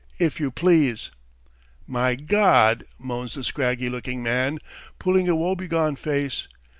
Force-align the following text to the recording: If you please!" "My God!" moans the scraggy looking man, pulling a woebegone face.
If 0.17 0.39
you 0.39 0.49
please!" 0.49 1.11
"My 1.85 2.15
God!" 2.15 2.85
moans 2.97 3.35
the 3.35 3.43
scraggy 3.43 3.87
looking 3.87 4.23
man, 4.23 4.57
pulling 4.97 5.29
a 5.29 5.35
woebegone 5.35 5.95
face. 5.95 6.47